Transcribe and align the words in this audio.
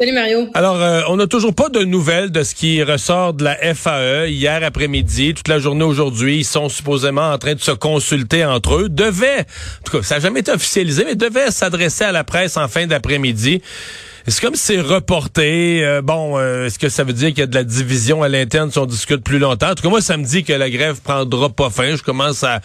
Salut 0.00 0.12
Mario. 0.12 0.46
Alors, 0.54 0.80
euh, 0.80 1.02
on 1.08 1.16
n'a 1.16 1.26
toujours 1.26 1.52
pas 1.52 1.70
de 1.70 1.80
nouvelles 1.80 2.30
de 2.30 2.44
ce 2.44 2.54
qui 2.54 2.80
ressort 2.84 3.34
de 3.34 3.42
la 3.42 3.56
FAE 3.74 4.28
hier 4.28 4.62
après-midi, 4.62 5.34
toute 5.34 5.48
la 5.48 5.58
journée 5.58 5.82
aujourd'hui. 5.82 6.38
Ils 6.38 6.44
sont 6.44 6.68
supposément 6.68 7.32
en 7.32 7.38
train 7.38 7.54
de 7.54 7.60
se 7.60 7.72
consulter 7.72 8.44
entre 8.44 8.76
eux. 8.76 8.88
Devaient, 8.88 9.40
en 9.40 9.82
tout 9.84 9.96
cas, 9.96 10.02
ça 10.04 10.14
n'a 10.14 10.20
jamais 10.20 10.38
été 10.38 10.52
officialisé, 10.52 11.04
mais 11.04 11.16
devaient 11.16 11.50
s'adresser 11.50 12.04
à 12.04 12.12
la 12.12 12.22
presse 12.22 12.56
en 12.56 12.68
fin 12.68 12.86
d'après-midi. 12.86 13.60
C'est 14.30 14.42
comme 14.42 14.56
c'est 14.56 14.80
reporté. 14.80 15.82
Euh, 15.82 16.02
bon, 16.02 16.38
euh, 16.38 16.66
est-ce 16.66 16.78
que 16.78 16.90
ça 16.90 17.02
veut 17.02 17.14
dire 17.14 17.28
qu'il 17.30 17.38
y 17.38 17.42
a 17.42 17.46
de 17.46 17.54
la 17.54 17.64
division 17.64 18.22
à 18.22 18.28
l'interne 18.28 18.70
si 18.70 18.78
on 18.78 18.84
discute 18.84 19.24
plus 19.24 19.38
longtemps? 19.38 19.70
En 19.70 19.74
tout 19.74 19.82
cas, 19.82 19.88
moi, 19.88 20.02
ça 20.02 20.18
me 20.18 20.24
dit 20.24 20.44
que 20.44 20.52
la 20.52 20.68
grève 20.68 21.00
prendra 21.02 21.48
pas 21.48 21.70
fin. 21.70 21.96
Je 21.96 22.02
commence 22.02 22.44
à, 22.44 22.60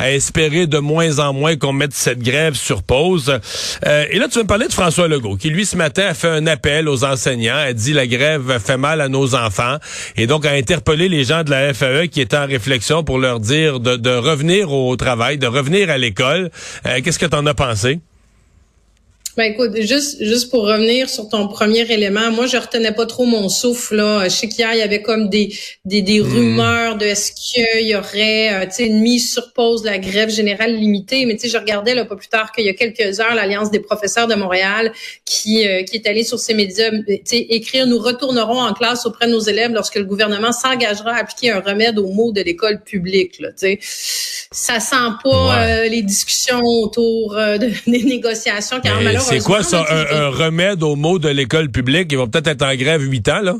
espérer 0.00 0.66
de 0.66 0.78
moins 0.78 1.18
en 1.18 1.34
moins 1.34 1.56
qu'on 1.56 1.74
mette 1.74 1.92
cette 1.92 2.20
grève 2.20 2.54
sur 2.54 2.82
pause. 2.82 3.38
Euh, 3.86 4.06
et 4.10 4.18
là, 4.18 4.28
tu 4.28 4.38
veux 4.38 4.44
me 4.44 4.48
parler 4.48 4.68
de 4.68 4.72
François 4.72 5.06
Legault, 5.06 5.36
qui, 5.36 5.50
lui, 5.50 5.66
ce 5.66 5.76
matin, 5.76 6.06
a 6.06 6.14
fait 6.14 6.28
un 6.28 6.46
appel 6.46 6.88
aux 6.88 7.04
enseignants, 7.04 7.56
a 7.56 7.74
dit 7.74 7.92
la 7.92 8.06
grève 8.06 8.58
fait 8.64 8.78
mal 8.78 9.02
à 9.02 9.08
nos 9.08 9.34
enfants, 9.34 9.76
et 10.16 10.26
donc 10.26 10.46
a 10.46 10.52
interpellé 10.52 11.10
les 11.10 11.24
gens 11.24 11.44
de 11.44 11.50
la 11.50 11.74
FAE 11.74 12.06
qui 12.06 12.22
étaient 12.22 12.38
en 12.38 12.46
réflexion 12.46 13.04
pour 13.04 13.18
leur 13.18 13.38
dire 13.38 13.80
de, 13.80 13.96
de 13.96 14.10
revenir 14.10 14.72
au 14.72 14.96
travail, 14.96 15.36
de 15.36 15.46
revenir 15.46 15.90
à 15.90 15.98
l'école. 15.98 16.50
Qu'est-ce 16.84 17.18
que 17.18 17.26
tu 17.26 17.36
en 17.36 17.44
as 17.46 17.54
pensé? 17.54 18.00
Ben 19.34 19.44
écoute, 19.44 19.70
juste 19.80 20.22
juste 20.22 20.50
pour 20.50 20.66
revenir 20.66 21.08
sur 21.08 21.26
ton 21.26 21.48
premier 21.48 21.90
élément, 21.90 22.30
moi 22.30 22.46
je 22.46 22.58
retenais 22.58 22.92
pas 22.92 23.06
trop 23.06 23.24
mon 23.24 23.48
souffle 23.48 23.96
là. 23.96 24.24
Je 24.24 24.28
sais 24.28 24.46
qu'hier 24.46 24.74
il 24.74 24.78
y 24.78 24.82
avait 24.82 25.00
comme 25.00 25.30
des 25.30 25.56
des, 25.86 26.02
des 26.02 26.20
hmm. 26.20 26.32
rumeurs 26.34 26.96
de 26.96 27.06
est-ce 27.06 27.32
qu'il 27.32 27.88
y 27.88 27.94
aurait 27.94 28.52
euh, 28.52 28.66
tu 28.66 28.72
sais 28.72 28.86
une 28.86 29.00
mise 29.00 29.32
sur 29.32 29.54
pause 29.54 29.80
de 29.80 29.86
la 29.86 29.98
grève 29.98 30.28
générale 30.28 30.74
limitée, 30.74 31.24
mais 31.24 31.36
tu 31.36 31.42
sais 31.42 31.48
je 31.48 31.56
regardais 31.56 31.94
là 31.94 32.04
pas 32.04 32.16
plus 32.16 32.28
tard 32.28 32.52
qu'il 32.52 32.66
y 32.66 32.68
a 32.68 32.74
quelques 32.74 33.20
heures 33.20 33.34
l'Alliance 33.34 33.70
des 33.70 33.80
professeurs 33.80 34.26
de 34.26 34.34
Montréal 34.34 34.92
qui 35.24 35.66
euh, 35.66 35.82
qui 35.82 35.96
est 35.96 36.06
allée 36.06 36.24
sur 36.24 36.38
ses 36.38 36.52
médias 36.52 36.90
tu 36.90 37.18
sais 37.24 37.38
écrire 37.38 37.86
nous 37.86 37.98
retournerons 37.98 38.60
en 38.60 38.74
classe 38.74 39.06
auprès 39.06 39.28
de 39.28 39.32
nos 39.32 39.40
élèves 39.40 39.72
lorsque 39.72 39.96
le 39.96 40.04
gouvernement 40.04 40.52
s'engagera 40.52 41.12
à 41.12 41.20
appliquer 41.20 41.52
un 41.52 41.60
remède 41.60 41.98
aux 41.98 42.08
maux 42.08 42.32
de 42.32 42.42
l'école 42.42 42.82
publique 42.82 43.40
là, 43.40 43.48
tu 43.48 43.78
sais. 43.78 43.78
Ça 44.54 44.80
sent 44.80 45.12
pas 45.24 45.62
euh, 45.62 45.88
les 45.88 46.02
discussions 46.02 46.60
autour 46.60 47.34
des 47.86 48.02
négociations 48.04 48.78
car 48.82 49.00
malheureusement 49.00 49.21
c'est 49.22 49.40
quoi 49.40 49.62
ça, 49.62 49.84
un, 49.88 50.28
remède 50.28 50.82
aux 50.82 50.96
maux 50.96 51.18
de 51.18 51.28
l'école 51.28 51.70
publique? 51.70 52.08
Ils 52.12 52.18
vont 52.18 52.28
peut-être 52.28 52.48
être 52.48 52.62
en 52.62 52.74
grève 52.74 53.02
huit 53.02 53.28
ans, 53.28 53.40
là? 53.40 53.54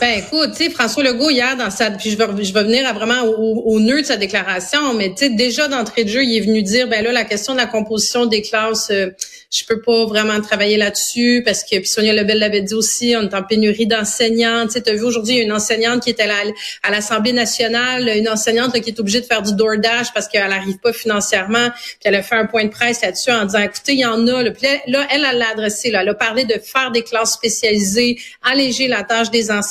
Ben 0.00 0.18
écoute, 0.18 0.50
tu 0.56 0.64
sais, 0.64 0.70
François 0.70 1.02
Legault 1.02 1.30
hier 1.30 1.56
dans 1.56 1.70
sa, 1.70 1.90
puis 1.90 2.10
je 2.10 2.18
vais, 2.18 2.44
je 2.44 2.52
vais 2.52 2.64
venir 2.64 2.92
vraiment 2.92 3.22
au, 3.22 3.62
au, 3.64 3.80
nœud 3.80 4.02
de 4.02 4.06
sa 4.06 4.16
déclaration, 4.16 4.92
mais 4.92 5.10
tu 5.10 5.24
sais 5.24 5.30
déjà 5.30 5.68
d'entrée 5.68 6.04
de 6.04 6.10
jeu, 6.10 6.22
il 6.22 6.36
est 6.36 6.40
venu 6.40 6.62
dire, 6.62 6.86
ben 6.86 7.02
là 7.02 7.12
la 7.12 7.24
question 7.24 7.54
de 7.54 7.58
la 7.58 7.66
composition 7.66 8.26
des 8.26 8.42
classes, 8.42 8.90
euh, 8.90 9.10
je 9.50 9.64
peux 9.64 9.80
pas 9.80 10.04
vraiment 10.04 10.40
travailler 10.40 10.76
là-dessus 10.76 11.42
parce 11.44 11.64
que 11.64 11.78
puis 11.78 11.88
Sonia 11.88 12.12
Lebel 12.12 12.38
l'avait 12.38 12.60
dit 12.60 12.74
aussi, 12.74 13.14
on 13.16 13.22
est 13.22 13.34
en 13.34 13.42
pénurie 13.42 13.86
d'enseignants. 13.86 14.66
Tu 14.66 14.74
sais, 14.74 14.88
as 14.88 14.94
vu 14.94 15.02
aujourd'hui, 15.02 15.34
il 15.34 15.38
y 15.38 15.40
a 15.40 15.44
une 15.44 15.52
enseignante 15.52 16.04
qui 16.04 16.10
est 16.10 16.20
à 16.20 16.90
l'Assemblée 16.90 17.32
nationale, 17.32 18.08
une 18.16 18.28
enseignante 18.28 18.80
qui 18.80 18.90
est 18.90 19.00
obligée 19.00 19.20
de 19.20 19.26
faire 19.26 19.42
du 19.42 19.54
DoorDash 19.54 20.12
parce 20.14 20.28
qu'elle 20.28 20.48
n'arrive 20.48 20.78
pas 20.78 20.92
financièrement. 20.92 21.70
Puis 21.70 21.98
elle 22.04 22.14
a 22.14 22.22
fait 22.22 22.36
un 22.36 22.46
point 22.46 22.64
de 22.64 22.70
presse 22.70 23.02
là-dessus 23.02 23.32
en 23.32 23.44
disant, 23.44 23.60
écoutez, 23.60 23.94
il 23.94 24.00
y 24.00 24.06
en 24.06 24.24
a. 24.28 24.42
Là, 24.42 24.50
puis 24.52 24.68
là, 24.86 25.06
elle, 25.10 25.26
elle 25.28 25.38
l'a 25.38 25.48
adressé. 25.50 25.90
Là, 25.90 26.02
elle 26.02 26.10
a 26.10 26.14
parlé 26.14 26.44
de 26.44 26.60
faire 26.62 26.92
des 26.92 27.02
classes 27.02 27.32
spécialisées, 27.32 28.18
alléger 28.42 28.86
la 28.86 29.02
tâche 29.02 29.30
des 29.30 29.50
enseignants. 29.50 29.69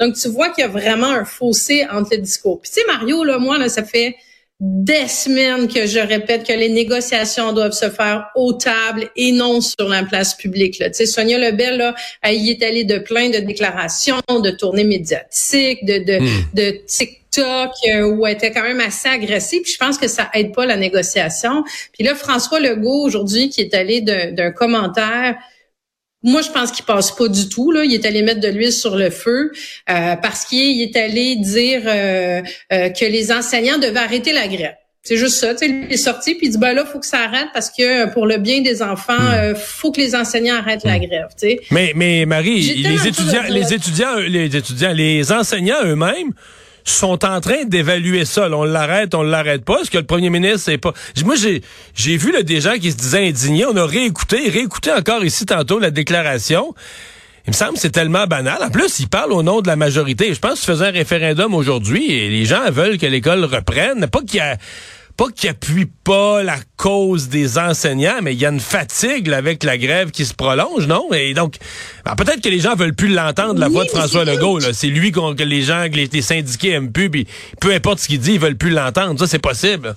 Donc, 0.00 0.14
tu 0.14 0.28
vois 0.28 0.50
qu'il 0.50 0.62
y 0.62 0.66
a 0.66 0.70
vraiment 0.70 1.10
un 1.10 1.24
fossé 1.24 1.86
entre 1.90 2.10
les 2.12 2.18
discours. 2.18 2.60
Puis 2.60 2.70
tu 2.70 2.80
sais, 2.80 2.86
Mario, 2.86 3.24
là, 3.24 3.38
moi, 3.38 3.58
là, 3.58 3.68
ça 3.68 3.84
fait 3.84 4.16
des 4.60 5.06
semaines 5.06 5.68
que 5.68 5.86
je 5.86 6.00
répète 6.00 6.44
que 6.44 6.52
les 6.52 6.68
négociations 6.68 7.52
doivent 7.52 7.72
se 7.72 7.90
faire 7.90 8.26
aux 8.34 8.54
tables 8.54 9.08
et 9.14 9.30
non 9.30 9.60
sur 9.60 9.88
la 9.88 10.02
place 10.02 10.34
publique. 10.34 10.80
Là. 10.80 10.90
Tu 10.90 10.96
sais, 10.96 11.06
Sonia 11.06 11.38
Lebel, 11.38 11.76
là, 11.76 11.94
elle 12.22 12.36
y 12.36 12.50
est 12.50 12.62
allée 12.64 12.82
de 12.82 12.98
plein 12.98 13.30
de 13.30 13.38
déclarations, 13.38 14.20
de 14.28 14.50
tournées 14.50 14.82
médiatiques, 14.82 15.84
de, 15.84 15.98
de, 15.98 16.18
hmm. 16.18 16.44
de 16.54 16.80
TikTok, 16.86 17.70
euh, 17.88 18.08
où 18.08 18.26
elle 18.26 18.34
était 18.34 18.50
quand 18.50 18.64
même 18.64 18.80
assez 18.80 19.08
agressive. 19.08 19.62
Puis 19.62 19.72
je 19.74 19.78
pense 19.78 19.96
que 19.96 20.08
ça 20.08 20.28
aide 20.34 20.52
pas 20.52 20.66
la 20.66 20.76
négociation. 20.76 21.62
Puis 21.92 22.02
là, 22.02 22.16
François 22.16 22.58
Legault, 22.58 23.04
aujourd'hui, 23.04 23.50
qui 23.50 23.60
est 23.60 23.74
allé 23.74 24.00
d'un 24.00 24.50
commentaire 24.50 25.36
moi, 26.22 26.42
je 26.42 26.50
pense 26.50 26.72
qu'il 26.72 26.84
passe 26.84 27.12
pas 27.12 27.28
du 27.28 27.48
tout. 27.48 27.70
Là. 27.70 27.84
Il 27.84 27.94
est 27.94 28.04
allé 28.04 28.22
mettre 28.22 28.40
de 28.40 28.48
l'huile 28.48 28.72
sur 28.72 28.96
le 28.96 29.10
feu 29.10 29.52
euh, 29.88 30.16
parce 30.16 30.44
qu'il 30.44 30.82
est 30.82 30.96
allé 30.96 31.36
dire 31.36 31.82
euh, 31.86 32.42
euh, 32.72 32.88
que 32.90 33.04
les 33.04 33.30
enseignants 33.30 33.78
devaient 33.78 34.00
arrêter 34.00 34.32
la 34.32 34.48
grève. 34.48 34.74
C'est 35.04 35.16
juste 35.16 35.36
ça. 35.38 35.52
il 35.62 35.86
est 35.90 35.96
sorti 35.96 36.34
puis 36.34 36.48
il 36.48 36.50
dit 36.50 36.58
ben 36.58 36.74
là, 36.74 36.84
faut 36.84 36.98
que 36.98 37.06
ça 37.06 37.20
arrête 37.20 37.48
parce 37.54 37.70
que 37.70 38.12
pour 38.12 38.26
le 38.26 38.36
bien 38.36 38.60
des 38.60 38.82
enfants, 38.82 39.14
hmm. 39.14 39.54
faut 39.54 39.90
que 39.90 40.00
les 40.00 40.14
enseignants 40.14 40.56
arrêtent 40.56 40.84
la 40.84 40.98
hmm. 40.98 41.06
grève. 41.06 41.28
Mais 41.70 41.92
mais 41.94 42.26
Marie, 42.26 42.60
les 42.60 43.06
étudiants, 43.06 43.44
les 43.48 43.72
étudiants, 43.72 44.16
les 44.16 44.56
étudiants, 44.56 44.92
les 44.92 45.32
enseignants 45.32 45.82
eux-mêmes 45.84 46.32
sont 46.90 47.24
en 47.24 47.40
train 47.40 47.64
d'évaluer 47.64 48.24
ça. 48.24 48.48
on 48.50 48.64
l'arrête, 48.64 49.14
on 49.14 49.22
l'arrête 49.22 49.64
pas. 49.64 49.80
Est-ce 49.80 49.90
que 49.90 49.98
le 49.98 50.04
premier 50.04 50.30
ministre 50.30 50.60
c'est 50.60 50.78
pas. 50.78 50.92
Moi, 51.24 51.36
j'ai 51.36 51.62
j'ai 51.94 52.16
vu 52.16 52.32
là, 52.32 52.42
des 52.42 52.60
gens 52.60 52.74
qui 52.80 52.92
se 52.92 52.96
disaient 52.96 53.28
indignés. 53.28 53.66
On 53.66 53.76
a 53.76 53.86
réécouté, 53.86 54.48
réécouté 54.48 54.92
encore 54.92 55.24
ici 55.24 55.46
tantôt 55.46 55.78
la 55.78 55.90
déclaration. 55.90 56.74
Il 57.46 57.52
me 57.52 57.56
semble 57.56 57.74
que 57.74 57.80
c'est 57.80 57.90
tellement 57.90 58.26
banal. 58.26 58.58
En 58.62 58.68
plus, 58.68 59.00
il 59.00 59.08
parle 59.08 59.32
au 59.32 59.42
nom 59.42 59.62
de 59.62 59.68
la 59.68 59.76
majorité. 59.76 60.34
Je 60.34 60.38
pense 60.38 60.60
que 60.60 60.66
tu 60.66 60.72
faisais 60.72 60.86
un 60.88 60.90
référendum 60.90 61.54
aujourd'hui 61.54 62.12
et 62.12 62.28
les 62.28 62.44
gens 62.44 62.70
veulent 62.70 62.98
que 62.98 63.06
l'école 63.06 63.42
reprenne. 63.44 64.06
Pas 64.06 64.20
qu'il 64.20 64.36
y 64.36 64.40
a 64.40 64.58
pas 65.18 65.26
qu'il 65.34 65.50
appuie 65.50 65.86
pas 66.04 66.44
la 66.44 66.58
cause 66.76 67.28
des 67.28 67.58
enseignants, 67.58 68.20
mais 68.22 68.34
il 68.34 68.40
y 68.40 68.46
a 68.46 68.50
une 68.50 68.60
fatigue 68.60 69.28
avec 69.32 69.64
la 69.64 69.76
grève 69.76 70.12
qui 70.12 70.24
se 70.24 70.32
prolonge, 70.32 70.86
non? 70.86 71.12
Et 71.12 71.34
donc, 71.34 71.56
ben, 72.04 72.14
peut-être 72.14 72.40
que 72.40 72.48
les 72.48 72.60
gens 72.60 72.76
veulent 72.76 72.94
plus 72.94 73.08
l'entendre, 73.08 73.58
la 73.58 73.66
voix 73.66 73.84
de 73.84 73.90
François 73.90 74.24
Legault. 74.24 74.60
C'est 74.72 74.86
lui 74.86 75.10
que 75.10 75.42
les 75.42 75.62
gens, 75.62 75.88
que 75.90 75.96
les, 75.96 76.22
syndiqués 76.22 76.70
aiment 76.70 76.92
plus, 76.92 77.10
puis 77.10 77.26
peu 77.60 77.72
importe 77.72 77.98
ce 77.98 78.06
qu'il 78.06 78.20
dit, 78.20 78.34
ils 78.34 78.40
veulent 78.40 78.56
plus 78.56 78.70
l'entendre. 78.70 79.18
Ça, 79.18 79.26
c'est 79.26 79.40
possible. 79.40 79.96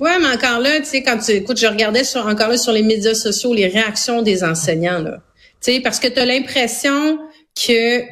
Ouais, 0.00 0.18
mais 0.20 0.26
encore 0.26 0.58
là, 0.58 0.80
tu 0.80 0.86
sais, 0.86 1.04
quand 1.04 1.18
tu 1.18 1.30
écoutes, 1.30 1.58
je 1.60 1.66
regardais 1.66 2.02
sur, 2.02 2.26
encore 2.26 2.48
là 2.48 2.56
sur 2.56 2.72
les 2.72 2.82
médias 2.82 3.14
sociaux 3.14 3.54
les 3.54 3.68
réactions 3.68 4.22
des 4.22 4.42
enseignants, 4.42 4.98
là. 4.98 5.18
Tu 5.62 5.72
sais, 5.72 5.80
parce 5.80 6.00
que 6.00 6.08
tu 6.08 6.18
as 6.18 6.26
l'impression 6.26 7.18
que 7.54 8.02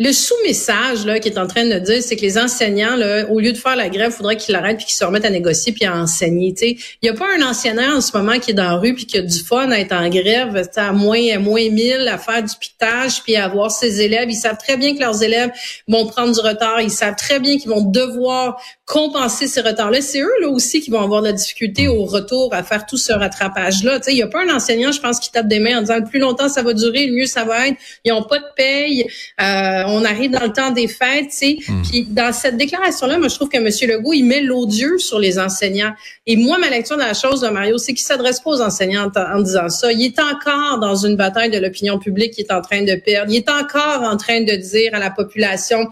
le 0.00 0.12
sous-message 0.12 1.04
là 1.06 1.18
qui 1.18 1.28
est 1.28 1.38
en 1.38 1.48
train 1.48 1.64
de 1.64 1.78
dire, 1.80 2.00
c'est 2.02 2.14
que 2.14 2.22
les 2.22 2.38
enseignants, 2.38 2.96
au 3.30 3.40
lieu 3.40 3.52
de 3.52 3.56
faire 3.58 3.74
la 3.74 3.88
grève, 3.88 4.12
faudrait 4.12 4.36
qu'ils 4.36 4.52
l'arrêtent 4.52 4.76
puis 4.76 4.86
qu'ils 4.86 4.94
se 4.94 5.04
remettent 5.04 5.24
à 5.24 5.30
négocier 5.30 5.72
puis 5.72 5.84
à 5.84 5.96
enseigner. 5.96 6.54
Il 6.60 6.76
n'y 7.02 7.08
a 7.08 7.14
pas 7.14 7.26
un 7.36 7.42
enseignant 7.42 7.96
en 7.96 8.00
ce 8.00 8.16
moment 8.16 8.38
qui 8.38 8.52
est 8.52 8.54
dans 8.54 8.62
la 8.62 8.76
rue 8.76 8.94
puis 8.94 9.06
qui 9.06 9.18
a 9.18 9.22
du 9.22 9.38
fun 9.40 9.70
à 9.72 9.78
être 9.80 9.92
en 9.92 10.08
grève, 10.08 10.68
à 10.76 10.92
moins 10.92 11.20
à 11.34 11.38
moins 11.40 11.68
1000, 11.68 12.06
à 12.06 12.16
faire 12.16 12.44
du 12.44 12.54
pitage 12.60 13.22
puis 13.24 13.34
à 13.34 13.46
avoir 13.46 13.72
ses 13.72 14.00
élèves. 14.00 14.30
Ils 14.30 14.36
savent 14.36 14.58
très 14.58 14.76
bien 14.76 14.94
que 14.94 15.00
leurs 15.00 15.20
élèves 15.22 15.50
vont 15.88 16.06
prendre 16.06 16.32
du 16.32 16.40
retard. 16.40 16.80
Ils 16.80 16.90
savent 16.90 17.16
très 17.16 17.40
bien 17.40 17.58
qu'ils 17.58 17.70
vont 17.70 17.82
devoir 17.82 18.62
compenser 18.86 19.48
ces 19.48 19.60
retards-là. 19.60 20.00
C'est 20.00 20.20
eux 20.20 20.32
là 20.40 20.48
aussi 20.48 20.80
qui 20.80 20.90
vont 20.90 21.02
avoir 21.02 21.22
de 21.22 21.26
la 21.26 21.32
difficulté 21.32 21.88
au 21.88 22.04
retour 22.04 22.54
à 22.54 22.62
faire 22.62 22.86
tout 22.86 22.96
ce 22.96 23.12
rattrapage-là. 23.12 23.98
Il 24.06 24.14
n'y 24.14 24.22
a 24.22 24.28
pas 24.28 24.44
un 24.44 24.54
enseignant, 24.54 24.92
je 24.92 25.00
pense, 25.00 25.18
qui 25.18 25.32
tape 25.32 25.48
des 25.48 25.58
mains 25.58 25.78
en 25.78 25.80
disant 25.80 25.96
le 25.96 26.04
plus 26.04 26.20
longtemps 26.20 26.48
ça 26.48 26.62
va 26.62 26.72
durer, 26.72 27.06
le 27.06 27.14
mieux 27.14 27.26
ça 27.26 27.44
va 27.44 27.68
être. 27.68 27.76
Ils 28.04 28.12
n'ont 28.12 28.22
pas 28.22 28.38
de 28.38 28.46
paye. 28.56 29.04
Euh, 29.40 29.87
on 29.88 30.04
arrive 30.04 30.30
dans 30.30 30.44
le 30.44 30.52
temps 30.52 30.70
des 30.70 30.88
fêtes, 30.88 31.30
tu 31.30 31.36
sais. 31.36 31.58
Puis 31.88 32.06
dans 32.08 32.32
cette 32.32 32.56
déclaration-là, 32.56 33.18
moi, 33.18 33.28
je 33.28 33.34
trouve 33.34 33.48
que 33.48 33.56
M. 33.56 33.66
Legault, 33.90 34.12
il 34.12 34.24
met 34.24 34.40
l'odieux 34.40 34.98
sur 34.98 35.18
les 35.18 35.38
enseignants. 35.38 35.92
Et 36.26 36.36
moi, 36.36 36.58
ma 36.58 36.70
lecture 36.70 36.96
de 36.96 37.02
la 37.02 37.14
chose 37.14 37.40
de 37.40 37.48
Mario, 37.48 37.78
c'est 37.78 37.94
qu'il 37.94 38.06
s'adresse 38.06 38.40
pas 38.40 38.50
aux 38.50 38.60
enseignants 38.60 39.10
en, 39.14 39.40
disant 39.40 39.68
ça. 39.68 39.92
Il 39.92 40.02
est 40.04 40.18
encore 40.20 40.78
dans 40.80 40.96
une 40.96 41.16
bataille 41.16 41.50
de 41.50 41.58
l'opinion 41.58 41.98
publique 41.98 42.32
qui 42.34 42.42
est 42.42 42.52
en 42.52 42.60
train 42.60 42.82
de 42.82 42.94
perdre. 42.94 43.32
Il 43.32 43.36
est 43.36 43.50
encore 43.50 44.02
en 44.02 44.16
train 44.16 44.42
de 44.42 44.54
dire 44.54 44.94
à 44.94 44.98
la 44.98 45.10
population, 45.10 45.88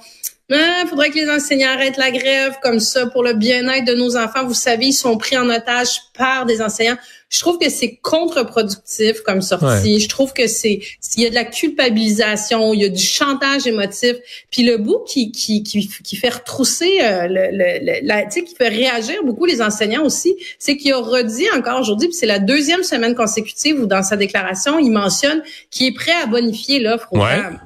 il 0.48 0.56
ah, 0.56 0.86
faudrait 0.88 1.10
que 1.10 1.16
les 1.16 1.28
enseignants 1.28 1.70
arrêtent 1.70 1.96
la 1.96 2.12
grève 2.12 2.54
comme 2.62 2.78
ça 2.78 3.06
pour 3.06 3.24
le 3.24 3.32
bien-être 3.32 3.84
de 3.84 3.94
nos 3.94 4.16
enfants. 4.16 4.46
Vous 4.46 4.54
savez, 4.54 4.86
ils 4.86 4.92
sont 4.92 5.18
pris 5.18 5.36
en 5.36 5.50
otage 5.50 6.02
par 6.16 6.46
des 6.46 6.62
enseignants. 6.62 6.96
Je 7.28 7.40
trouve 7.40 7.58
que 7.58 7.68
c'est 7.68 7.96
contre-productif 7.96 9.22
comme 9.22 9.42
sortie. 9.42 9.98
Je 9.98 10.08
trouve 10.08 10.32
que 10.32 10.46
c'est 10.46 10.78
il 11.16 11.24
y 11.24 11.26
a 11.26 11.30
de 11.30 11.34
la 11.34 11.44
culpabilisation, 11.44 12.72
il 12.74 12.82
y 12.82 12.84
a 12.84 12.88
du 12.88 13.02
chantage 13.02 13.66
émotif, 13.66 14.14
puis 14.52 14.62
le 14.62 14.76
bout 14.76 15.02
qui 15.08 15.32
qui 15.32 15.64
qui, 15.64 15.88
qui 15.88 16.16
fait 16.16 16.28
retrousser 16.28 17.00
euh, 17.02 17.26
le, 17.26 17.48
le, 17.50 18.06
la, 18.06 18.22
tu 18.26 18.30
sais, 18.30 18.42
qui 18.44 18.54
fait 18.54 18.68
réagir 18.68 19.24
beaucoup 19.24 19.46
les 19.46 19.60
enseignants 19.60 20.04
aussi, 20.04 20.36
c'est 20.60 20.76
qu'il 20.76 20.92
a 20.92 20.98
redit 20.98 21.48
encore 21.56 21.80
aujourd'hui, 21.80 22.06
puis 22.06 22.16
c'est 22.16 22.26
la 22.26 22.38
deuxième 22.38 22.84
semaine 22.84 23.16
consécutive 23.16 23.80
où 23.80 23.86
dans 23.86 24.04
sa 24.04 24.16
déclaration 24.16 24.78
il 24.78 24.90
mentionne 24.90 25.42
qu'il 25.72 25.88
est 25.88 25.94
prêt 25.94 26.14
à 26.22 26.26
bonifier 26.26 26.78
l'offre 26.78 27.08
aux 27.10 27.18
femmes. 27.18 27.58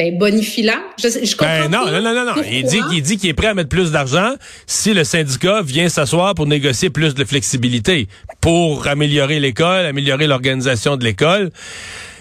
Ben 0.00 0.18
bonifie-la. 0.18 0.80
Je, 0.98 1.08
je 1.08 1.36
comprends 1.36 1.68
ben, 1.68 1.70
non, 1.70 1.84
pas 1.84 2.00
non, 2.00 2.14
non, 2.14 2.24
non, 2.24 2.42
Il 2.50 2.64
dit, 2.64 2.80
il 2.92 3.02
dit 3.02 3.18
qu'il 3.18 3.28
est 3.28 3.34
prêt 3.34 3.48
à 3.48 3.54
mettre 3.54 3.68
plus 3.68 3.92
d'argent 3.92 4.34
si 4.66 4.94
le 4.94 5.04
syndicat 5.04 5.60
vient 5.62 5.88
s'asseoir 5.90 6.34
pour 6.34 6.46
négocier 6.46 6.88
plus 6.88 7.14
de 7.14 7.24
flexibilité 7.24 8.08
pour 8.40 8.86
améliorer 8.86 9.40
l'école, 9.40 9.84
améliorer 9.84 10.26
l'organisation 10.26 10.96
de 10.96 11.04
l'école. 11.04 11.50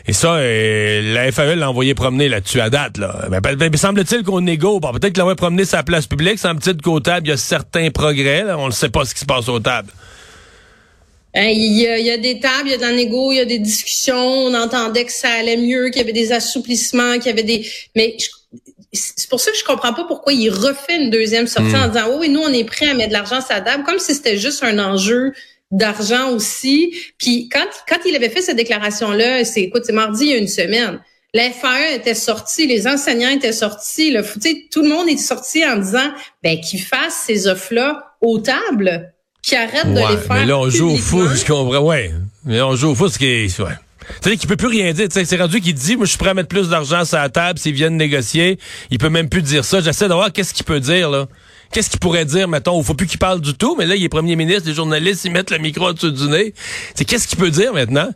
Et 0.07 0.13
ça, 0.13 0.33
euh, 0.33 1.13
la 1.13 1.31
FAE 1.31 1.55
l'a 1.55 1.69
envoyé 1.69 1.93
promener 1.93 2.27
là-dessus 2.27 2.59
à 2.59 2.69
date. 2.69 2.97
Là. 2.97 3.27
Ben, 3.29 3.39
ben, 3.39 3.55
ben 3.55 3.73
semble-t-il 3.77 4.23
qu'on 4.23 4.41
négo. 4.41 4.79
Bon, 4.79 4.91
peut-être 4.91 5.13
qu'il 5.13 5.23
l'a 5.23 5.35
promener 5.35 5.65
sa 5.65 5.83
place 5.83 6.07
publique. 6.07 6.39
Semble-t-il 6.39 6.81
qu'au 6.81 6.99
table, 6.99 7.27
il 7.27 7.29
y 7.29 7.33
a 7.33 7.37
certains 7.37 7.91
progrès. 7.91 8.43
Là. 8.43 8.57
On 8.57 8.67
ne 8.67 8.71
sait 8.71 8.89
pas 8.89 9.05
ce 9.05 9.13
qui 9.13 9.21
se 9.21 9.25
passe 9.25 9.47
aux 9.47 9.59
tables. 9.59 9.91
Hein, 11.35 11.49
il 11.49 11.77
y, 11.77 11.87
a, 11.87 11.99
il 11.99 12.05
y, 12.05 12.09
a, 12.09 12.17
des 12.17 12.39
tables, 12.39 12.67
il 12.67 12.71
y 12.71 12.73
a 12.73 12.77
de 12.77 12.81
la 12.81 12.91
négo, 12.91 13.31
il 13.31 13.35
y 13.35 13.39
a 13.39 13.45
des 13.45 13.59
discussions. 13.59 14.17
On 14.17 14.53
entendait 14.55 15.05
que 15.05 15.11
ça 15.11 15.29
allait 15.29 15.57
mieux, 15.57 15.89
qu'il 15.89 15.97
y 15.97 16.03
avait 16.03 16.13
des 16.13 16.31
assouplissements, 16.31 17.13
qu'il 17.13 17.27
y 17.27 17.29
avait 17.29 17.43
des. 17.43 17.69
Mais 17.95 18.17
c'est 18.91 19.29
pour 19.29 19.39
ça 19.39 19.51
que 19.51 19.57
je 19.57 19.63
comprends 19.63 19.93
pas 19.93 20.05
pourquoi 20.05 20.33
il 20.33 20.49
refait 20.49 20.95
une 20.95 21.11
deuxième 21.11 21.45
sortie 21.45 21.75
hmm. 21.75 21.83
en 21.83 21.87
disant 21.89 22.09
oui, 22.09 22.17
oui, 22.21 22.29
nous 22.29 22.41
on 22.41 22.51
est 22.51 22.63
prêts 22.63 22.89
à 22.89 22.95
mettre 22.95 23.09
de 23.09 23.13
l'argent 23.13 23.41
sur 23.41 23.53
la 23.53 23.61
table, 23.61 23.83
comme 23.83 23.99
si 23.99 24.15
c'était 24.15 24.37
juste 24.37 24.63
un 24.63 24.79
enjeu 24.79 25.33
d'argent 25.69 26.31
aussi. 26.31 26.95
Puis 27.19 27.47
quand 27.49 27.67
quand 27.87 27.99
il 28.05 28.15
avait 28.15 28.29
fait 28.29 28.41
cette 28.41 28.57
déclaration 28.57 29.11
là, 29.11 29.45
c'est 29.45 29.61
écoute, 29.61 29.83
c'est 29.85 29.93
mardi 29.93 30.25
il 30.25 30.31
y 30.31 30.33
a 30.33 30.37
une 30.37 30.47
semaine. 30.47 30.99
La 31.35 31.51
FAE 31.51 31.93
était 31.93 32.15
sortie, 32.15 32.65
les 32.65 32.87
enseignants 32.87 33.29
étaient 33.29 33.53
sortis, 33.53 34.09
le, 34.09 34.23
tout 34.71 34.81
le 34.81 34.89
monde 34.89 35.07
est 35.07 35.17
sorti 35.17 35.63
en 35.63 35.77
disant 35.77 36.11
ben 36.41 36.59
qu'ils 36.59 36.81
fassent 36.81 37.23
ces 37.27 37.45
offres 37.47 37.75
là 37.75 38.15
aux 38.19 38.39
tables 38.39 39.13
qui 39.41 39.55
arrête 39.55 39.87
de 39.87 39.99
les 39.99 40.17
faire. 40.17 40.35
Mais 40.35 40.45
là, 40.45 40.57
on 40.57 40.69
joue 40.69 40.91
au 40.91 40.97
foot, 40.97 41.29
je 41.35 41.45
comprends. 41.45 41.79
Ouais. 41.79 42.11
Mais 42.45 42.61
on 42.61 42.75
joue 42.75 42.89
au 42.89 42.95
foot, 42.95 43.11
ce 43.11 43.19
qui 43.19 43.25
est. 43.25 43.59
Ouais. 43.59 43.73
C'est-à-dire 44.21 44.39
qu'il 44.39 44.49
peut 44.49 44.55
plus 44.55 44.67
rien 44.67 44.91
dire. 44.91 45.07
C'est 45.11 45.37
rendu 45.37 45.61
qu'il 45.61 45.73
dit, 45.73 45.95
moi, 45.95 46.05
je 46.05 46.09
suis 46.09 46.17
prêt 46.17 46.29
à 46.29 46.33
mettre 46.33 46.49
plus 46.49 46.69
d'argent 46.69 47.05
sur 47.05 47.17
la 47.17 47.29
table 47.29 47.59
s'ils 47.59 47.73
viennent 47.73 47.97
négocier. 47.97 48.59
Il 48.89 48.97
peut 48.97 49.09
même 49.09 49.29
plus 49.29 49.41
dire 49.41 49.63
ça. 49.63 49.81
J'essaie 49.81 50.07
de 50.07 50.13
voir 50.13 50.31
qu'est-ce 50.31 50.53
qu'il 50.53 50.65
peut 50.65 50.79
dire, 50.79 51.09
là. 51.09 51.27
Qu'est-ce 51.71 51.89
qu'il 51.91 51.99
pourrait 51.99 52.25
dire, 52.25 52.47
mettons, 52.47 52.81
il 52.81 52.83
faut 52.83 52.95
plus 52.95 53.05
qu'il 53.05 53.19
parle 53.19 53.41
du 53.41 53.53
tout, 53.53 53.75
mais 53.77 53.85
là, 53.85 53.95
il 53.95 54.03
est 54.03 54.09
premier 54.09 54.35
ministre, 54.35 54.67
les 54.67 54.73
journalistes, 54.73 55.23
ils 55.25 55.31
mettent 55.31 55.51
le 55.51 55.59
micro 55.59 55.89
au-dessus 55.89 56.11
du 56.11 56.27
nez. 56.27 56.55
C'est 56.95 57.05
qu'est-ce 57.05 57.27
qu'il 57.27 57.37
peut 57.37 57.51
dire 57.51 57.73
maintenant? 57.73 58.09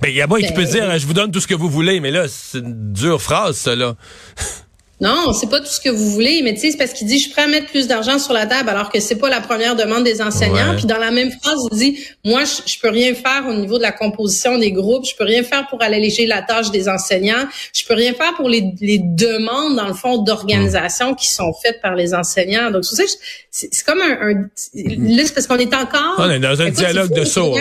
Ben, 0.00 0.08
il 0.08 0.14
y 0.14 0.22
a 0.22 0.28
moi 0.28 0.40
qui 0.40 0.52
peut 0.52 0.62
ben, 0.62 0.70
dire, 0.70 0.98
je 0.98 1.06
vous 1.06 1.12
donne 1.12 1.32
tout 1.32 1.40
ce 1.40 1.48
que 1.48 1.54
vous 1.54 1.68
voulez, 1.68 1.98
mais 1.98 2.12
là, 2.12 2.26
c'est 2.28 2.58
une 2.58 2.92
dure 2.92 3.20
phrase, 3.20 3.56
ça, 3.56 3.74
là. 3.74 3.96
Non, 5.04 5.34
c'est 5.34 5.50
pas 5.50 5.60
tout 5.60 5.66
ce 5.66 5.80
que 5.80 5.90
vous 5.90 6.10
voulez, 6.10 6.40
mais 6.42 6.54
tu 6.54 6.60
sais, 6.60 6.70
c'est 6.70 6.78
parce 6.78 6.94
qu'il 6.94 7.06
dit 7.06 7.18
je 7.18 7.24
suis 7.24 7.30
prêt 7.30 7.42
à 7.42 7.46
mettre 7.46 7.66
plus 7.66 7.86
d'argent 7.86 8.18
sur 8.18 8.32
la 8.32 8.46
table, 8.46 8.70
alors 8.70 8.90
que 8.90 9.00
c'est 9.00 9.16
pas 9.16 9.28
la 9.28 9.42
première 9.42 9.76
demande 9.76 10.02
des 10.02 10.22
enseignants. 10.22 10.74
Puis 10.76 10.86
dans 10.86 10.96
la 10.96 11.10
même 11.10 11.30
phrase, 11.30 11.58
il 11.72 11.78
dit 11.78 11.98
moi, 12.24 12.44
je, 12.44 12.72
je, 12.72 12.80
peux 12.80 12.88
rien 12.88 13.14
faire 13.14 13.44
au 13.46 13.52
niveau 13.52 13.76
de 13.76 13.82
la 13.82 13.92
composition 13.92 14.56
des 14.56 14.72
groupes, 14.72 15.04
je 15.04 15.14
peux 15.14 15.24
rien 15.24 15.42
faire 15.42 15.66
pour 15.68 15.82
alléger 15.82 16.26
la 16.26 16.40
tâche 16.40 16.70
des 16.70 16.88
enseignants, 16.88 17.46
je 17.74 17.84
peux 17.84 17.94
rien 17.94 18.14
faire 18.14 18.34
pour 18.34 18.48
les, 18.48 18.72
les 18.80 18.98
demandes 18.98 19.76
dans 19.76 19.88
le 19.88 19.94
fond 19.94 20.22
d'organisation 20.22 21.14
qui 21.14 21.28
sont 21.28 21.52
faites 21.62 21.82
par 21.82 21.94
les 21.94 22.14
enseignants. 22.14 22.70
Donc 22.70 22.86
c'est 22.86 23.04
c'est 23.50 23.84
comme 23.84 24.00
un, 24.00 24.18
un 24.20 24.32
là, 24.32 25.22
c'est 25.26 25.34
parce 25.34 25.46
qu'on 25.46 25.58
est 25.58 25.74
encore. 25.74 26.14
On 26.16 26.30
est 26.30 26.38
dans 26.38 26.60
un 26.62 26.70
dialogue 26.70 27.14
de 27.14 27.24
saut 27.24 27.54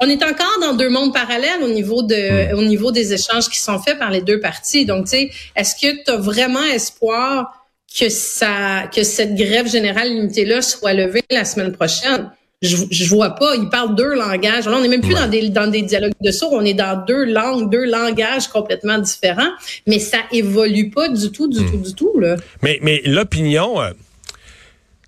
on 0.00 0.08
est 0.08 0.22
encore 0.22 0.58
dans 0.60 0.74
deux 0.74 0.88
mondes 0.88 1.12
parallèles 1.12 1.62
au 1.62 1.68
niveau 1.68 2.02
de 2.02 2.54
au 2.54 2.62
niveau 2.62 2.92
des 2.92 3.12
échanges 3.12 3.48
qui 3.48 3.58
sont 3.58 3.78
faits 3.80 3.98
par 3.98 4.10
les 4.10 4.20
deux 4.20 4.40
parties. 4.40 4.86
Donc, 4.86 5.04
tu 5.04 5.10
sais, 5.10 5.30
est-ce 5.56 5.74
que 5.74 6.04
tu 6.04 6.10
as 6.10 6.16
vraiment 6.16 6.64
espoir 6.64 7.66
que 7.98 8.08
ça 8.08 8.88
que 8.94 9.02
cette 9.02 9.34
grève 9.34 9.68
générale 9.68 10.08
limitée 10.08 10.44
là 10.44 10.62
soit 10.62 10.92
levée 10.92 11.22
la 11.30 11.44
semaine 11.44 11.72
prochaine? 11.72 12.30
Je, 12.60 12.76
je 12.90 13.08
vois 13.08 13.30
pas. 13.30 13.54
Ils 13.54 13.68
parlent 13.68 13.94
deux 13.94 14.14
langages. 14.14 14.66
Là, 14.66 14.76
on 14.76 14.80
n'est 14.80 14.88
même 14.88 15.00
plus 15.00 15.14
dans 15.14 15.28
des 15.28 15.48
dans 15.48 15.70
des 15.70 15.82
dialogues 15.82 16.12
de 16.20 16.30
sourds. 16.32 16.52
On 16.52 16.64
est 16.64 16.74
dans 16.74 17.04
deux 17.04 17.24
langues, 17.24 17.70
deux 17.70 17.84
langages 17.84 18.48
complètement 18.48 18.98
différents. 18.98 19.50
Mais 19.86 19.98
ça 19.98 20.18
évolue 20.32 20.90
pas 20.90 21.08
du 21.08 21.30
tout, 21.30 21.48
du 21.48 21.60
hmm. 21.60 21.70
tout, 21.70 21.76
du 21.76 21.94
tout 21.94 22.20
là. 22.20 22.36
Mais 22.62 22.78
mais 22.82 23.00
l'opinion. 23.04 23.80
Euh, 23.80 23.90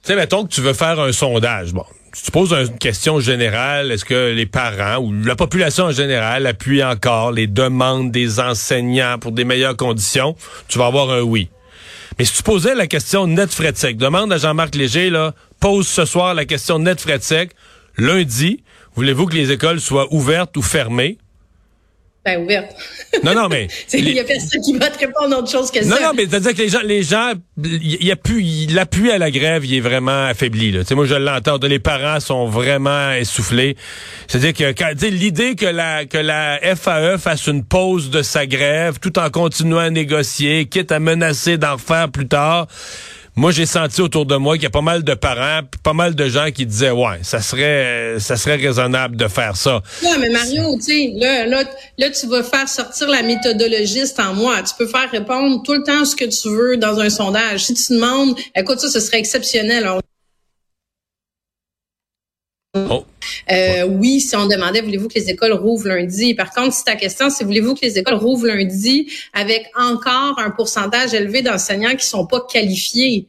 tu 0.03 0.09
sais, 0.09 0.17
mettons 0.17 0.45
que 0.45 0.49
tu 0.49 0.63
veux 0.63 0.73
faire 0.73 0.99
un 0.99 1.13
sondage. 1.13 1.75
Bon, 1.75 1.85
tu 2.13 2.31
poses 2.31 2.53
une 2.53 2.79
question 2.79 3.21
générale, 3.21 3.93
est-ce 3.93 4.05
que 4.05 4.33
les 4.33 4.47
parents 4.47 4.99
ou 4.99 5.13
la 5.13 5.37
population 5.37 5.85
en 5.85 5.93
général 5.93 6.47
appuie 6.47 6.83
encore 6.83 7.33
les 7.33 7.47
demandes 7.47 8.11
des 8.11 8.41
enseignants 8.41 9.19
pour 9.19 9.33
des 9.33 9.45
meilleures 9.45 9.77
conditions? 9.77 10.37
Tu 10.69 10.79
vas 10.79 10.87
avoir 10.87 11.11
un 11.11 11.21
oui. 11.21 11.49
Mais 12.19 12.25
si 12.25 12.35
tu 12.35 12.43
posais 12.43 12.75
la 12.75 12.87
question 12.87 13.27
net 13.27 13.53
frais 13.53 13.73
de 13.73 13.77
sec, 13.77 13.97
demande 13.97 14.33
à 14.33 14.39
Jean-Marc 14.39 14.75
Léger, 14.75 15.11
là, 15.11 15.35
pose 15.61 15.87
ce 15.87 16.05
soir 16.05 16.35
la 16.35 16.45
question 16.45 16.79
net 16.79 17.01
frais 17.01 17.19
de 17.19 17.23
sec, 17.23 17.53
lundi, 17.97 18.63
voulez-vous 18.95 19.27
que 19.27 19.35
les 19.35 19.53
écoles 19.53 19.81
soient 19.81 20.13
ouvertes 20.13 20.57
ou 20.57 20.63
fermées? 20.63 21.19
Ben, 22.23 22.43
ouverte. 22.43 22.77
Non, 23.25 23.35
non, 23.35 23.49
mais. 23.49 23.67
Il 23.95 24.11
y 24.11 24.21
a 24.21 24.25
personne 24.25 24.61
qui 24.61 24.77
va 24.77 24.91
te 24.91 24.99
répondre 24.99 25.39
autre 25.39 25.51
chose 25.51 25.71
que 25.71 25.83
ça. 25.83 25.89
Non, 25.89 26.09
non, 26.09 26.13
mais 26.15 26.27
c'est-à-dire 26.29 26.55
que 26.55 26.63
les 26.63 26.69
gens, 26.69 26.81
les 26.85 27.03
gens, 27.03 27.33
il 27.65 28.05
y 28.05 28.11
a 28.11 28.17
plus, 28.17 28.67
l'appui 28.67 29.11
à 29.11 29.17
la 29.17 29.31
grève, 29.31 29.65
il 29.65 29.75
est 29.75 29.81
vraiment 29.81 30.27
affaibli, 30.27 30.71
là. 30.71 30.81
Tu 30.81 30.89
sais, 30.89 30.95
moi, 30.95 31.07
je 31.07 31.15
l'entends. 31.15 31.57
Les 31.63 31.79
parents 31.79 32.21
sont 32.21 32.47
vraiment 32.47 33.13
essoufflés. 33.13 33.77
C'est-à-dire 34.29 34.75
que, 34.75 35.07
l'idée 35.07 35.55
que 35.55 35.67
la, 35.67 36.05
que 36.05 36.19
la 36.19 36.59
FAE 36.77 37.17
fasse 37.17 37.47
une 37.47 37.65
pause 37.65 38.11
de 38.11 38.23
sa 38.23 38.47
grève 38.47 38.99
tout 39.01 39.19
en 39.19 39.31
continuant 39.31 39.79
à 39.79 39.91
négocier, 39.91 40.67
quitte 40.67 40.93
à 40.93 41.01
menacer 41.01 41.57
d'en 41.57 41.75
refaire 41.75 42.11
plus 42.11 42.29
tard, 42.29 42.67
moi 43.41 43.53
j'ai 43.53 43.65
senti 43.65 44.03
autour 44.03 44.27
de 44.27 44.37
moi 44.37 44.57
qu'il 44.57 44.65
y 44.65 44.67
a 44.67 44.71
pas 44.71 44.83
mal 44.83 45.03
de 45.03 45.15
parents, 45.15 45.61
pas 45.83 45.95
mal 45.95 46.15
de 46.15 46.29
gens 46.29 46.51
qui 46.51 46.67
disaient 46.67 46.91
ouais, 46.91 47.21
ça 47.23 47.41
serait 47.41 48.17
ça 48.19 48.37
serait 48.37 48.57
raisonnable 48.57 49.17
de 49.17 49.29
faire 49.29 49.57
ça. 49.57 49.81
Ouais, 50.03 50.19
mais 50.21 50.29
Mario, 50.29 50.77
tu 50.77 50.83
sais, 50.83 51.13
là, 51.17 51.47
là, 51.47 51.65
là 51.97 52.11
tu 52.11 52.27
vas 52.27 52.43
faire 52.43 52.69
sortir 52.69 53.09
la 53.09 53.23
méthodologiste 53.23 54.21
en 54.21 54.35
moi. 54.35 54.57
Tu 54.63 54.75
peux 54.77 54.87
faire 54.87 55.11
répondre 55.11 55.63
tout 55.63 55.73
le 55.73 55.83
temps 55.83 56.05
ce 56.05 56.15
que 56.15 56.27
tu 56.27 56.55
veux 56.55 56.77
dans 56.77 57.01
un 57.01 57.09
sondage. 57.09 57.65
Si 57.65 57.73
tu 57.73 57.95
demandes, 57.95 58.37
écoute 58.55 58.79
ça, 58.79 58.91
ce 58.91 59.01
serait 59.01 59.19
exceptionnel. 59.19 59.89
Oh. 62.75 63.05
Euh, 63.51 63.85
oui, 63.85 64.21
si 64.21 64.37
on 64.37 64.47
demandait, 64.47 64.81
voulez-vous 64.81 65.09
que 65.09 65.15
les 65.15 65.29
écoles 65.29 65.53
rouvrent 65.53 65.89
lundi? 65.89 66.35
Par 66.35 66.53
contre, 66.53 66.73
si 66.73 66.85
ta 66.85 66.95
question, 66.95 67.29
c'est 67.29 67.43
voulez-vous 67.43 67.75
que 67.75 67.81
les 67.83 67.99
écoles 67.99 68.15
rouvrent 68.15 68.47
lundi 68.47 69.11
avec 69.33 69.67
encore 69.77 70.39
un 70.39 70.51
pourcentage 70.51 71.13
élevé 71.13 71.43
d'enseignants 71.43 71.97
qui 71.97 72.07
sont 72.07 72.27
pas 72.27 72.41
qualifiés? 72.49 73.27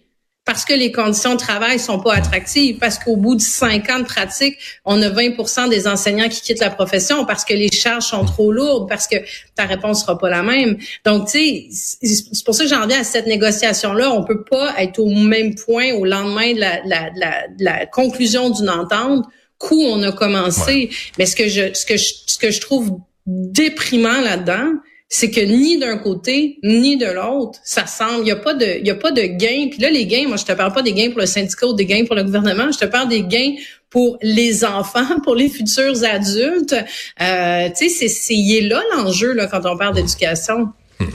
Parce 0.51 0.65
que 0.65 0.73
les 0.73 0.91
conditions 0.91 1.35
de 1.35 1.39
travail 1.39 1.79
sont 1.79 1.97
pas 1.97 2.13
attractives, 2.13 2.77
parce 2.77 2.99
qu'au 2.99 3.15
bout 3.15 3.35
de 3.35 3.41
cinq 3.41 3.89
ans 3.89 3.99
de 3.99 4.03
pratique, 4.03 4.57
on 4.83 5.01
a 5.01 5.09
20% 5.09 5.69
des 5.69 5.87
enseignants 5.87 6.27
qui 6.27 6.41
quittent 6.41 6.59
la 6.59 6.69
profession 6.69 7.23
parce 7.23 7.45
que 7.45 7.53
les 7.53 7.71
charges 7.71 8.07
sont 8.07 8.25
trop 8.25 8.51
lourdes, 8.51 8.89
parce 8.89 9.07
que 9.07 9.15
ta 9.55 9.63
réponse 9.63 10.01
sera 10.01 10.17
pas 10.17 10.29
la 10.29 10.43
même. 10.43 10.77
Donc, 11.05 11.29
tu 11.29 11.39
sais, 11.39 11.67
c'est 12.03 12.43
pour 12.43 12.53
ça 12.53 12.65
que 12.65 12.69
j'en 12.69 12.85
viens 12.85 12.99
à 12.99 13.03
cette 13.05 13.27
négociation-là. 13.27 14.11
On 14.11 14.25
peut 14.25 14.43
pas 14.43 14.73
être 14.77 14.99
au 14.99 15.09
même 15.09 15.55
point 15.55 15.93
au 15.93 16.03
lendemain 16.03 16.53
de 16.53 16.59
la, 16.59 16.81
la, 16.85 17.09
la, 17.15 17.43
la 17.57 17.85
conclusion 17.85 18.49
d'une 18.49 18.69
entente 18.69 19.23
coup 19.57 19.81
on 19.85 20.03
a 20.03 20.11
commencé. 20.11 20.89
Mais 21.17 21.25
ce 21.25 21.37
que 21.37 21.47
je, 21.47 21.73
ce 21.73 21.85
que 21.85 21.95
je, 21.95 22.13
ce 22.27 22.37
que 22.37 22.51
je 22.51 22.59
trouve 22.59 22.97
déprimant 23.25 24.19
là-dedans, 24.19 24.73
c'est 25.13 25.29
que 25.29 25.41
ni 25.41 25.77
d'un 25.77 25.97
côté 25.97 26.57
ni 26.63 26.95
de 26.95 27.05
l'autre, 27.05 27.59
ça 27.65 27.85
semble, 27.85 28.21
il 28.21 28.29
y 28.29 28.31
a 28.31 28.37
pas 28.37 28.53
de, 28.53 28.79
il 28.81 28.89
a 28.89 28.95
pas 28.95 29.11
de 29.11 29.23
gain. 29.23 29.67
Puis 29.69 29.81
là, 29.81 29.89
les 29.89 30.05
gains, 30.05 30.25
moi, 30.25 30.37
je 30.37 30.45
te 30.45 30.53
parle 30.53 30.71
pas 30.71 30.81
des 30.81 30.93
gains 30.93 31.09
pour 31.09 31.19
le 31.19 31.25
syndicat 31.25 31.67
ou 31.67 31.73
des 31.73 31.85
gains 31.85 32.05
pour 32.05 32.15
le 32.15 32.23
gouvernement, 32.23 32.71
je 32.71 32.77
te 32.79 32.85
parle 32.85 33.09
des 33.09 33.23
gains 33.23 33.55
pour 33.89 34.17
les 34.21 34.63
enfants, 34.63 35.19
pour 35.23 35.35
les 35.35 35.49
futurs 35.49 36.01
adultes. 36.05 36.73
Euh, 37.21 37.69
tu 37.77 37.89
sais, 37.89 37.89
c'est, 37.89 38.07
c'est 38.07 38.61
là 38.61 38.81
l'enjeu 38.95 39.33
là 39.33 39.47
quand 39.47 39.65
on 39.65 39.77
parle 39.77 39.95
d'éducation. 39.95 40.69
Hmm. 40.97 41.05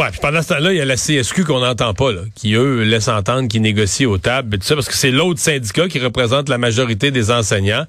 Ouais, 0.00 0.06
puis 0.10 0.20
pendant 0.22 0.40
ce 0.40 0.48
temps-là, 0.48 0.72
il 0.72 0.78
y 0.78 0.80
a 0.80 0.86
la 0.86 0.96
CSQ 0.96 1.44
qu'on 1.44 1.60
n'entend 1.60 1.92
pas, 1.92 2.10
là, 2.10 2.22
qui, 2.34 2.54
eux, 2.54 2.84
laissent 2.84 3.08
entendre 3.08 3.48
qu'ils 3.48 3.60
négocient 3.60 4.08
aux 4.08 4.16
tables, 4.16 4.58
tout 4.58 4.64
ça, 4.64 4.74
parce 4.74 4.88
que 4.88 4.94
c'est 4.94 5.10
l'autre 5.10 5.40
syndicat 5.40 5.88
qui 5.88 5.98
représente 5.98 6.48
la 6.48 6.56
majorité 6.56 7.10
des 7.10 7.30
enseignants. 7.30 7.84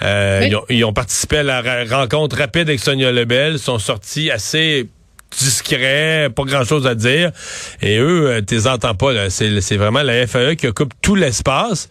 Euh, 0.00 0.48
ils, 0.70 0.84
ont, 0.84 0.92
participé 0.92 1.38
à 1.38 1.42
la 1.42 1.84
rencontre 1.90 2.36
rapide 2.36 2.68
avec 2.68 2.78
Sonia 2.78 3.10
Lebel, 3.10 3.58
sont 3.58 3.80
sortis 3.80 4.30
assez 4.30 4.88
discrets, 5.36 6.30
pas 6.32 6.44
grand-chose 6.44 6.86
à 6.86 6.94
dire. 6.94 7.32
Et 7.82 7.98
eux, 7.98 8.28
euh, 8.30 8.42
tu 8.46 8.54
les 8.54 8.68
entends 8.68 8.94
pas, 8.94 9.12
là. 9.12 9.28
C'est 9.28 9.76
vraiment 9.76 10.04
la 10.04 10.24
FAE 10.28 10.54
qui 10.54 10.68
occupe 10.68 10.94
tout 11.02 11.16
l'espace. 11.16 11.88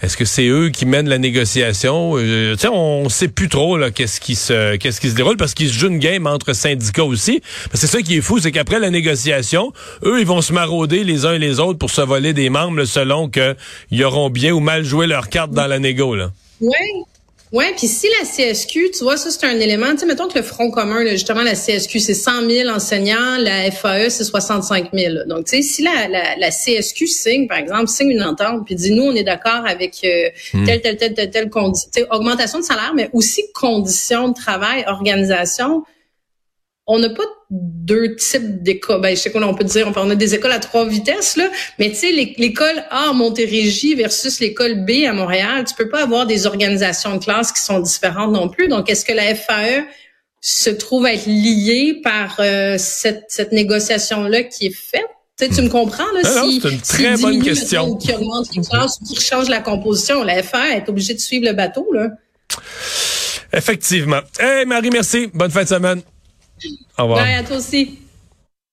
Est-ce 0.00 0.16
que 0.16 0.24
c'est 0.24 0.46
eux 0.46 0.68
qui 0.68 0.86
mènent 0.86 1.08
la 1.08 1.18
négociation? 1.18 2.12
Euh, 2.16 2.54
on 2.70 3.08
sait 3.08 3.28
plus 3.28 3.48
trop 3.48 3.78
qu'est-ce 3.90 4.20
qui 4.20 4.36
se 4.36 4.76
qu'est-ce 4.76 5.00
qui 5.00 5.10
se 5.10 5.14
déroule 5.14 5.36
parce 5.36 5.54
qu'ils 5.54 5.68
se 5.68 5.74
jouent 5.74 5.88
une 5.88 5.98
game 5.98 6.26
entre 6.26 6.52
syndicats 6.52 7.04
aussi. 7.04 7.42
C'est 7.74 7.88
ça 7.88 8.00
qui 8.02 8.16
est 8.16 8.20
fou, 8.20 8.38
c'est 8.38 8.52
qu'après 8.52 8.78
la 8.78 8.90
négociation, 8.90 9.72
eux, 10.04 10.20
ils 10.20 10.26
vont 10.26 10.40
se 10.40 10.52
marauder 10.52 11.02
les 11.02 11.26
uns 11.26 11.34
et 11.34 11.38
les 11.38 11.58
autres 11.58 11.78
pour 11.78 11.90
se 11.90 12.00
voler 12.00 12.32
des 12.32 12.48
membres 12.48 12.84
selon 12.84 13.28
qu'ils 13.28 14.04
auront 14.04 14.30
bien 14.30 14.52
ou 14.52 14.60
mal 14.60 14.84
joué 14.84 15.06
leur 15.06 15.28
carte 15.28 15.50
dans 15.50 15.66
la 15.66 15.78
négo. 15.78 16.16
Oui, 16.60 16.70
Ouais, 17.52 17.72
puis 17.76 17.86
si 17.86 18.06
la 18.20 18.26
CSQ, 18.26 18.90
tu 18.96 19.04
vois, 19.04 19.16
ça 19.16 19.30
c'est 19.30 19.46
un 19.46 19.58
élément, 19.58 19.90
tu 19.92 19.98
sais, 19.98 20.06
mettons 20.06 20.28
que 20.28 20.38
le 20.38 20.44
Front 20.44 20.70
commun, 20.70 21.02
là, 21.02 21.12
justement, 21.12 21.42
la 21.42 21.54
CSQ, 21.54 21.98
c'est 21.98 22.14
100 22.14 22.48
000 22.48 22.68
enseignants, 22.68 23.38
la 23.38 23.70
FAE, 23.70 24.10
c'est 24.10 24.24
65 24.24 24.90
000. 24.92 25.24
Donc, 25.26 25.46
tu 25.46 25.56
sais, 25.56 25.62
si 25.62 25.82
la, 25.82 26.08
la, 26.08 26.36
la, 26.36 26.50
CSQ 26.50 27.06
signe, 27.06 27.48
par 27.48 27.58
exemple, 27.58 27.88
signe 27.88 28.10
une 28.10 28.22
entente, 28.22 28.66
puis 28.66 28.74
dit, 28.74 28.90
nous, 28.90 29.04
on 29.04 29.14
est 29.14 29.24
d'accord 29.24 29.64
avec 29.66 30.00
euh, 30.04 30.28
hmm. 30.52 30.64
telle, 30.64 30.82
telle, 30.82 30.96
telle, 30.98 31.14
telle, 31.14 31.30
telle 31.30 31.50
condition, 31.50 31.88
augmentation 32.10 32.58
de 32.58 32.64
salaire, 32.64 32.92
mais 32.94 33.08
aussi 33.14 33.44
conditions 33.54 34.28
de 34.28 34.34
travail, 34.34 34.84
organisation, 34.86 35.84
on 36.88 36.98
n'a 36.98 37.10
pas 37.10 37.24
deux 37.50 38.16
types 38.16 38.62
d'écoles. 38.62 39.02
Ben, 39.02 39.14
je 39.14 39.20
sais 39.20 39.30
qu'on 39.30 39.54
peut 39.54 39.64
dire, 39.64 39.92
on 39.94 40.10
a 40.10 40.14
des 40.14 40.34
écoles 40.34 40.52
à 40.52 40.58
trois 40.58 40.88
vitesses, 40.88 41.36
là, 41.36 41.48
mais 41.78 41.90
tu 41.90 41.96
sais, 41.96 42.12
l'école 42.12 42.82
A 42.90 43.10
à 43.10 43.12
Montérégie 43.12 43.94
versus 43.94 44.40
l'école 44.40 44.86
B 44.86 45.04
à 45.06 45.12
Montréal, 45.12 45.64
tu 45.68 45.74
peux 45.74 45.90
pas 45.90 46.02
avoir 46.02 46.26
des 46.26 46.46
organisations 46.46 47.16
de 47.16 47.22
classe 47.22 47.52
qui 47.52 47.60
sont 47.60 47.80
différentes 47.80 48.32
non 48.32 48.48
plus. 48.48 48.68
Donc, 48.68 48.90
est-ce 48.90 49.04
que 49.04 49.12
la 49.12 49.34
FAE 49.34 49.84
se 50.40 50.70
trouve 50.70 51.04
à 51.04 51.12
être 51.12 51.26
liée 51.26 52.00
par 52.02 52.36
euh, 52.40 52.76
cette, 52.78 53.24
cette 53.28 53.52
négociation-là 53.52 54.44
qui 54.44 54.66
est 54.66 54.76
faite? 54.76 55.06
tu 55.36 55.62
me 55.62 55.68
comprends, 55.68 56.10
là, 56.14 56.42
si, 56.42 56.60
c'est 56.60 56.70
une 56.70 56.80
très 56.80 57.16
bonne 57.16 57.42
question. 57.42 57.96
Qui 57.96 58.12
augmente 58.12 58.48
les 58.56 58.62
classes, 58.62 58.98
qui 59.06 59.20
change 59.20 59.48
la 59.48 59.60
composition, 59.60 60.24
la 60.24 60.42
FAE 60.42 60.78
est 60.78 60.88
obligée 60.88 61.14
de 61.14 61.20
suivre 61.20 61.46
le 61.46 61.52
bateau, 61.52 61.86
là. 61.92 62.08
Effectivement. 63.52 64.20
Hey, 64.40 64.66
Marie, 64.66 64.90
merci. 64.90 65.28
Bonne 65.32 65.50
fin 65.50 65.62
de 65.62 65.68
semaine. 65.68 66.02
Au 66.98 67.02
revoir. 67.02 67.26
À 67.26 67.42
toi 67.42 67.56
aussi. 67.56 67.98